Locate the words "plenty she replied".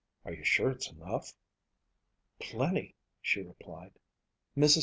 2.39-3.99